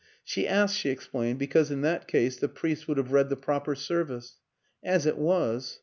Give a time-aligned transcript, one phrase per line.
[0.23, 3.75] She asked, she explained, because in that case the priest would have read the proper
[3.75, 4.39] service.
[4.83, 5.79] As it was